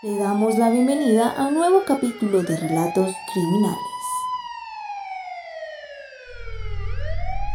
Le 0.00 0.16
damos 0.16 0.56
la 0.56 0.70
bienvenida 0.70 1.28
a 1.28 1.48
un 1.48 1.54
nuevo 1.54 1.82
capítulo 1.84 2.44
de 2.44 2.56
Relatos 2.56 3.16
Criminales. 3.32 3.78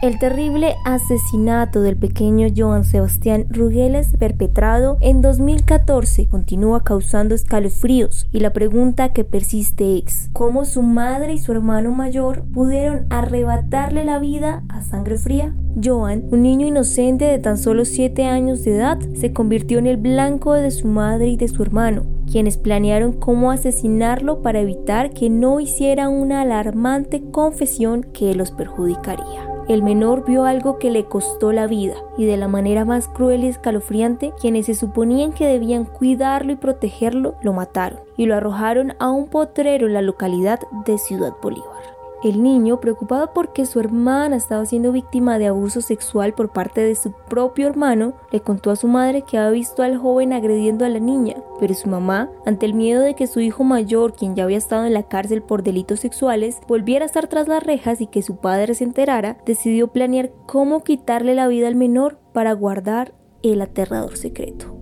El 0.02 0.20
terrible 0.20 0.76
asesinato 0.84 1.82
del 1.82 1.96
pequeño 1.96 2.50
Joan 2.54 2.84
Sebastián 2.84 3.46
Rugeles 3.50 4.18
perpetrado 4.20 4.98
en 5.00 5.22
2014 5.22 6.28
continúa 6.28 6.84
causando 6.84 7.34
escalofríos 7.34 8.28
y 8.34 8.42
la 8.42 8.52
pregunta 8.52 9.14
que 9.14 9.24
persiste 9.24 10.00
es 10.06 10.30
¿cómo 10.34 10.66
su 10.66 10.82
madre 10.82 11.36
y 11.36 11.38
su 11.38 11.54
hermano 11.54 11.92
mayor 11.92 12.44
pudieron 12.54 13.06
arrebatarle 13.10 14.04
la 14.04 14.20
vida 14.20 14.64
a 14.68 14.82
sangre 14.82 15.18
fría? 15.18 15.56
Joan, 15.82 16.26
un 16.30 16.42
niño 16.42 16.68
inocente 16.68 17.24
de 17.24 17.40
tan 17.40 17.58
solo 17.58 17.86
7 17.86 18.26
años 18.26 18.66
de 18.66 18.76
edad, 18.76 19.00
se 19.14 19.32
convirtió 19.32 19.80
en 19.80 19.88
el 19.88 19.96
blanco 19.96 20.52
de 20.52 20.72
su 20.72 20.90
madre 20.90 21.28
y 21.28 21.38
de 21.38 21.48
su 21.48 21.64
hermano, 21.64 22.13
quienes 22.34 22.58
planearon 22.58 23.14
cómo 23.14 23.52
asesinarlo 23.52 24.42
para 24.42 24.60
evitar 24.60 25.12
que 25.12 25.30
no 25.30 25.60
hiciera 25.60 26.10
una 26.10 26.42
alarmante 26.42 27.22
confesión 27.30 28.02
que 28.02 28.34
los 28.34 28.50
perjudicaría. 28.50 29.48
El 29.68 29.84
menor 29.84 30.26
vio 30.26 30.46
algo 30.46 30.80
que 30.80 30.90
le 30.90 31.06
costó 31.06 31.52
la 31.52 31.68
vida 31.68 31.94
y 32.18 32.26
de 32.26 32.36
la 32.38 32.48
manera 32.48 32.86
más 32.86 33.08
cruel 33.08 33.44
y 33.44 33.50
escalofriante, 33.50 34.34
quienes 34.42 34.66
se 34.66 34.74
suponían 34.74 35.32
que 35.32 35.46
debían 35.46 35.86
cuidarlo 35.86 36.52
y 36.52 36.56
protegerlo, 36.56 37.36
lo 37.44 37.54
mataron 37.54 38.00
y 38.18 38.26
lo 38.26 38.36
arrojaron 38.36 38.96
a 38.98 39.12
un 39.12 39.28
potrero 39.28 39.86
en 39.86 39.94
la 39.94 40.02
localidad 40.02 40.60
de 40.88 40.98
Ciudad 40.98 41.34
Bolívar. 41.40 41.93
El 42.24 42.42
niño, 42.42 42.80
preocupado 42.80 43.32
porque 43.34 43.66
su 43.66 43.82
hermana 43.82 44.38
estaba 44.38 44.66
siendo 44.66 44.94
víctima 44.94 45.38
de 45.38 45.48
abuso 45.48 45.82
sexual 45.82 46.34
por 46.34 46.54
parte 46.54 46.80
de 46.80 46.96
su 46.96 47.12
propio 47.12 47.68
hermano, 47.68 48.14
le 48.32 48.40
contó 48.40 48.72
a 48.72 48.78
su 48.78 48.88
madre 48.88 49.24
que 49.24 49.38
había 49.38 49.52
visto 49.52 49.84
al 49.84 49.98
joven 49.98 50.32
agrediendo 50.32 50.86
a 50.86 50.90
la 50.90 51.00
niña, 51.00 51.36
pero 51.60 51.74
su 51.74 51.90
mamá, 51.90 52.30
ante 52.46 52.66
el 52.66 52.76
miedo 52.76 53.02
de 53.02 53.14
que 53.14 53.28
su 53.28 53.42
hijo 53.42 53.66
mayor, 53.66 54.14
quien 54.14 54.38
ya 54.38 54.46
había 54.46 54.58
estado 54.58 54.86
en 54.86 54.94
la 54.94 55.04
cárcel 55.04 55.42
por 55.42 55.64
delitos 55.64 56.00
sexuales, 56.00 56.62
volviera 56.66 57.04
a 57.04 57.08
estar 57.08 57.28
tras 57.28 57.50
las 57.50 57.62
rejas 57.62 58.00
y 58.00 58.08
que 58.08 58.22
su 58.22 58.38
padre 58.38 58.74
se 58.74 58.86
enterara, 58.86 59.38
decidió 59.46 59.90
planear 59.90 60.32
cómo 60.46 60.82
quitarle 60.82 61.36
la 61.36 61.50
vida 61.50 61.68
al 61.68 61.76
menor 61.76 62.20
para 62.32 62.54
guardar 62.54 63.14
el 63.42 63.62
aterrador 63.62 64.16
secreto. 64.16 64.74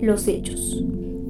Los 0.00 0.26
hechos. 0.28 0.82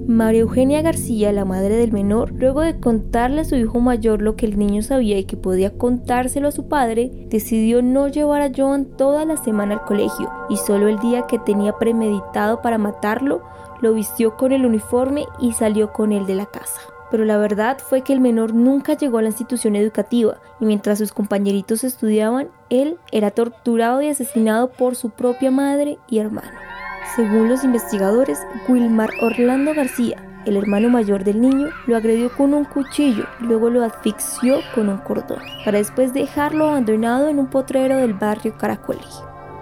María 0.08 0.42
Eugenia 0.42 0.82
García, 0.82 1.32
la 1.32 1.44
madre 1.44 1.74
del 1.76 1.90
menor, 1.90 2.30
luego 2.30 2.60
de 2.60 2.78
contarle 2.78 3.40
a 3.40 3.44
su 3.44 3.56
hijo 3.56 3.80
mayor 3.80 4.22
lo 4.22 4.36
que 4.36 4.46
el 4.46 4.56
niño 4.56 4.80
sabía 4.82 5.18
y 5.18 5.24
que 5.24 5.36
podía 5.36 5.76
contárselo 5.76 6.46
a 6.46 6.52
su 6.52 6.68
padre, 6.68 7.10
decidió 7.28 7.82
no 7.82 8.06
llevar 8.06 8.40
a 8.40 8.52
Joan 8.56 8.84
toda 8.84 9.24
la 9.24 9.36
semana 9.36 9.74
al 9.74 9.84
colegio 9.84 10.30
y 10.48 10.58
solo 10.58 10.86
el 10.86 11.00
día 11.00 11.26
que 11.26 11.40
tenía 11.40 11.72
premeditado 11.72 12.62
para 12.62 12.78
matarlo, 12.78 13.42
lo 13.80 13.94
vistió 13.94 14.36
con 14.36 14.52
el 14.52 14.64
uniforme 14.64 15.26
y 15.40 15.54
salió 15.54 15.92
con 15.92 16.12
él 16.12 16.24
de 16.24 16.36
la 16.36 16.46
casa. 16.46 16.80
Pero 17.10 17.24
la 17.24 17.36
verdad 17.36 17.78
fue 17.78 18.02
que 18.02 18.12
el 18.12 18.20
menor 18.20 18.54
nunca 18.54 18.94
llegó 18.94 19.18
a 19.18 19.22
la 19.22 19.28
institución 19.30 19.74
educativa 19.74 20.36
y 20.60 20.66
mientras 20.66 20.98
sus 20.98 21.12
compañeritos 21.12 21.82
estudiaban, 21.82 22.48
él 22.70 22.96
era 23.10 23.32
torturado 23.32 24.02
y 24.02 24.08
asesinado 24.08 24.70
por 24.70 24.94
su 24.94 25.10
propia 25.10 25.50
madre 25.50 25.98
y 26.08 26.18
hermano. 26.18 26.56
Según 27.14 27.48
los 27.48 27.64
investigadores, 27.64 28.38
Wilmar 28.68 29.10
Orlando 29.22 29.72
García, 29.74 30.16
el 30.44 30.56
hermano 30.56 30.88
mayor 30.88 31.24
del 31.24 31.40
niño, 31.40 31.68
lo 31.86 31.96
agredió 31.96 32.30
con 32.36 32.52
un 32.52 32.64
cuchillo 32.64 33.24
y 33.40 33.44
luego 33.44 33.70
lo 33.70 33.84
asfixió 33.84 34.60
con 34.74 34.88
un 34.88 34.98
cordón, 34.98 35.40
para 35.64 35.78
después 35.78 36.12
dejarlo 36.12 36.68
abandonado 36.68 37.28
en 37.28 37.38
un 37.38 37.48
potrero 37.48 37.96
del 37.96 38.14
barrio 38.14 38.56
Caracoli. 38.58 39.00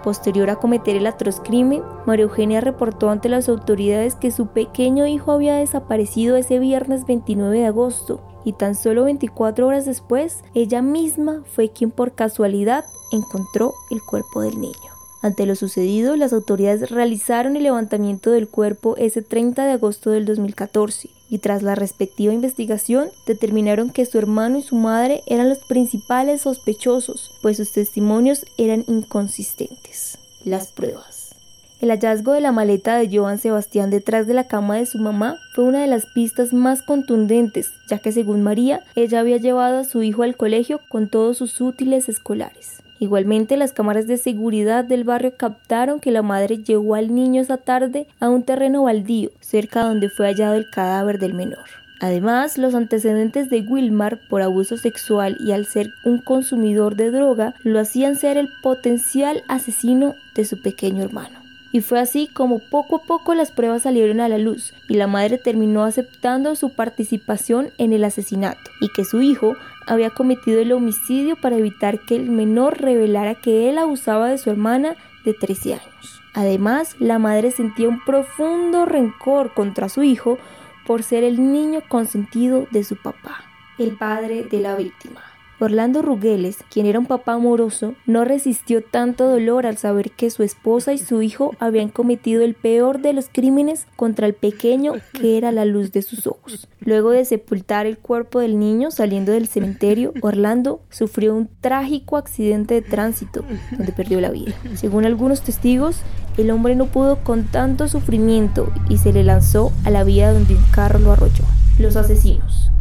Posterior 0.03 0.49
a 0.49 0.57
cometer 0.57 0.95
el 0.95 1.07
atroz 1.07 1.39
crimen, 1.39 1.81
María 2.05 2.23
Eugenia 2.23 2.61
reportó 2.61 3.09
ante 3.09 3.29
las 3.29 3.49
autoridades 3.49 4.15
que 4.15 4.31
su 4.31 4.47
pequeño 4.47 5.07
hijo 5.07 5.31
había 5.31 5.55
desaparecido 5.55 6.35
ese 6.35 6.59
viernes 6.59 7.05
29 7.05 7.57
de 7.57 7.65
agosto 7.65 8.21
y 8.43 8.53
tan 8.53 8.75
solo 8.75 9.05
24 9.05 9.65
horas 9.65 9.85
después, 9.85 10.43
ella 10.53 10.81
misma 10.81 11.41
fue 11.45 11.69
quien 11.69 11.89
por 11.89 12.13
casualidad 12.13 12.85
encontró 13.11 13.73
el 13.89 14.01
cuerpo 14.03 14.41
del 14.41 14.59
niño. 14.61 14.84
Ante 15.25 15.47
lo 15.47 15.55
sucedido, 15.55 16.15
las 16.15 16.33
autoridades 16.33 16.91
realizaron 16.91 17.55
el 17.55 17.63
levantamiento 17.63 18.29
del 18.29 18.47
cuerpo 18.47 18.95
ese 18.95 19.23
30 19.23 19.65
de 19.65 19.71
agosto 19.71 20.11
del 20.11 20.23
2014 20.23 21.09
y 21.31 21.39
tras 21.39 21.63
la 21.63 21.73
respectiva 21.73 22.31
investigación 22.31 23.09
determinaron 23.25 23.89
que 23.89 24.05
su 24.05 24.19
hermano 24.19 24.59
y 24.59 24.61
su 24.61 24.75
madre 24.75 25.23
eran 25.25 25.49
los 25.49 25.57
principales 25.57 26.41
sospechosos, 26.41 27.31
pues 27.41 27.57
sus 27.57 27.71
testimonios 27.71 28.45
eran 28.59 28.85
inconsistentes. 28.87 30.19
Las 30.43 30.67
pruebas. 30.67 31.33
El 31.81 31.89
hallazgo 31.89 32.33
de 32.33 32.41
la 32.41 32.51
maleta 32.51 32.95
de 32.95 33.09
Joan 33.11 33.39
Sebastián 33.39 33.89
detrás 33.89 34.27
de 34.27 34.35
la 34.35 34.47
cama 34.47 34.75
de 34.75 34.85
su 34.85 34.99
mamá 34.99 35.39
fue 35.55 35.63
una 35.63 35.81
de 35.81 35.87
las 35.87 36.05
pistas 36.13 36.53
más 36.53 36.83
contundentes, 36.83 37.71
ya 37.89 37.97
que 37.97 38.11
según 38.11 38.43
María, 38.43 38.83
ella 38.95 39.21
había 39.21 39.37
llevado 39.37 39.79
a 39.79 39.85
su 39.85 40.03
hijo 40.03 40.21
al 40.21 40.37
colegio 40.37 40.81
con 40.87 41.09
todos 41.09 41.39
sus 41.39 41.59
útiles 41.61 42.09
escolares. 42.09 42.84
Igualmente, 42.99 43.57
las 43.57 43.73
cámaras 43.73 44.07
de 44.07 44.17
seguridad 44.17 44.85
del 44.85 45.03
barrio 45.03 45.35
captaron 45.37 45.99
que 45.99 46.11
la 46.11 46.21
madre 46.21 46.57
llevó 46.57 46.95
al 46.95 47.13
niño 47.13 47.41
esa 47.41 47.57
tarde 47.57 48.07
a 48.19 48.29
un 48.29 48.43
terreno 48.43 48.83
baldío, 48.83 49.31
cerca 49.41 49.83
donde 49.83 50.09
fue 50.09 50.27
hallado 50.27 50.55
el 50.55 50.69
cadáver 50.69 51.19
del 51.19 51.33
menor. 51.33 51.65
Además, 52.01 52.57
los 52.57 52.75
antecedentes 52.75 53.49
de 53.49 53.61
Wilmar 53.61 54.19
por 54.29 54.41
abuso 54.41 54.77
sexual 54.77 55.37
y 55.39 55.51
al 55.53 55.65
ser 55.65 55.89
un 56.03 56.19
consumidor 56.19 56.95
de 56.95 57.11
droga 57.11 57.55
lo 57.63 57.79
hacían 57.79 58.15
ser 58.15 58.37
el 58.37 58.49
potencial 58.61 59.43
asesino 59.47 60.13
de 60.35 60.45
su 60.45 60.61
pequeño 60.61 61.03
hermano. 61.03 61.44
Y 61.75 61.81
fue 61.81 61.99
así 61.99 62.27
como 62.27 62.59
poco 62.59 62.95
a 62.95 63.01
poco 63.01 63.33
las 63.33 63.51
pruebas 63.51 63.81
salieron 63.81 64.21
a 64.21 64.29
la 64.29 64.37
luz 64.37 64.73
y 64.87 64.93
la 64.93 65.07
madre 65.07 65.37
terminó 65.37 65.83
aceptando 65.83 66.55
su 66.55 66.69
participación 66.69 67.71
en 67.77 67.91
el 67.91 68.05
asesinato 68.05 68.71
y 68.79 68.87
que 68.93 69.03
su 69.03 69.21
hijo 69.21 69.57
había 69.85 70.09
cometido 70.09 70.61
el 70.61 70.71
homicidio 70.71 71.35
para 71.35 71.57
evitar 71.57 71.99
que 71.99 72.15
el 72.15 72.29
menor 72.29 72.79
revelara 72.79 73.35
que 73.35 73.69
él 73.69 73.77
abusaba 73.77 74.29
de 74.29 74.37
su 74.37 74.49
hermana 74.49 74.95
de 75.25 75.33
13 75.33 75.73
años. 75.73 76.21
Además, 76.33 76.95
la 76.99 77.19
madre 77.19 77.51
sentía 77.51 77.89
un 77.89 78.01
profundo 78.05 78.85
rencor 78.85 79.53
contra 79.53 79.89
su 79.89 80.01
hijo 80.01 80.37
por 80.85 81.03
ser 81.03 81.25
el 81.25 81.51
niño 81.51 81.81
consentido 81.89 82.69
de 82.71 82.85
su 82.85 82.95
papá, 82.95 83.43
el 83.77 83.97
padre 83.97 84.43
de 84.43 84.61
la 84.61 84.77
víctima. 84.77 85.34
Orlando 85.59 86.01
Rugeles, 86.01 86.57
quien 86.69 86.85
era 86.85 86.99
un 86.99 87.05
papá 87.05 87.33
amoroso, 87.33 87.95
no 88.05 88.25
resistió 88.25 88.83
tanto 88.83 89.29
dolor 89.29 89.65
al 89.65 89.77
saber 89.77 90.11
que 90.11 90.29
su 90.29 90.43
esposa 90.43 90.93
y 90.93 90.97
su 90.97 91.21
hijo 91.21 91.55
habían 91.59 91.89
cometido 91.89 92.43
el 92.43 92.55
peor 92.55 92.99
de 92.99 93.13
los 93.13 93.29
crímenes 93.31 93.87
contra 93.95 94.27
el 94.27 94.33
pequeño 94.33 94.93
que 95.13 95.37
era 95.37 95.51
la 95.51 95.65
luz 95.65 95.91
de 95.91 96.01
sus 96.01 96.27
ojos. 96.27 96.67
Luego 96.79 97.11
de 97.11 97.25
sepultar 97.25 97.85
el 97.85 97.97
cuerpo 97.97 98.39
del 98.39 98.59
niño 98.59 98.91
saliendo 98.91 99.31
del 99.31 99.47
cementerio, 99.47 100.13
Orlando 100.21 100.81
sufrió 100.89 101.35
un 101.35 101.49
trágico 101.61 102.17
accidente 102.17 102.75
de 102.75 102.81
tránsito 102.81 103.43
donde 103.71 103.93
perdió 103.93 104.19
la 104.21 104.31
vida. 104.31 104.53
Según 104.75 105.05
algunos 105.05 105.41
testigos, 105.41 106.01
el 106.37 106.51
hombre 106.51 106.75
no 106.75 106.87
pudo 106.87 107.23
con 107.23 107.45
tanto 107.45 107.87
sufrimiento 107.87 108.71
y 108.89 108.97
se 108.97 109.13
le 109.13 109.23
lanzó 109.23 109.71
a 109.85 109.89
la 109.89 110.03
vía 110.03 110.33
donde 110.33 110.55
un 110.55 110.63
carro 110.71 110.99
lo 110.99 111.13
arrolló. 111.13 111.45
Los 111.79 111.95
asesinos. 111.95 112.71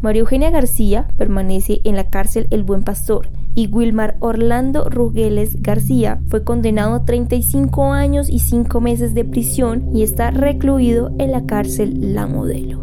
María 0.00 0.20
Eugenia 0.20 0.50
García 0.50 1.06
permanece 1.16 1.80
en 1.84 1.96
la 1.96 2.08
cárcel 2.08 2.46
El 2.50 2.62
Buen 2.62 2.82
Pastor 2.82 3.28
y 3.54 3.68
Wilmar 3.68 4.16
Orlando 4.20 4.88
Rugeles 4.90 5.62
García 5.62 6.20
fue 6.28 6.44
condenado 6.44 6.94
a 6.94 7.04
35 7.04 7.92
años 7.92 8.28
y 8.28 8.40
5 8.40 8.80
meses 8.80 9.14
de 9.14 9.24
prisión 9.24 9.94
y 9.94 10.02
está 10.02 10.30
recluido 10.30 11.12
en 11.18 11.30
la 11.30 11.46
cárcel 11.46 12.14
La 12.14 12.26
Modelo. 12.26 12.80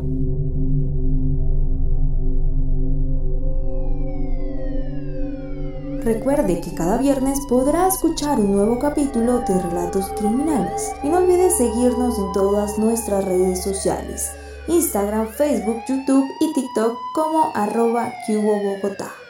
Recuerde 6.03 6.61
que 6.61 6.73
cada 6.73 6.97
viernes 6.97 7.39
podrá 7.47 7.87
escuchar 7.87 8.39
un 8.39 8.53
nuevo 8.53 8.79
capítulo 8.79 9.39
de 9.47 9.61
Relatos 9.61 10.07
Criminales 10.17 10.91
y 11.03 11.09
no 11.09 11.17
olvide 11.17 11.51
seguirnos 11.51 12.17
en 12.17 12.31
todas 12.31 12.79
nuestras 12.79 13.23
redes 13.25 13.63
sociales 13.63 14.31
Instagram, 14.67 15.27
Facebook, 15.33 15.83
YouTube 15.87 16.27
y 16.39 16.53
TikTok 16.53 16.97
como 17.13 17.51
arroba 17.55 18.13
Bogotá. 18.27 19.20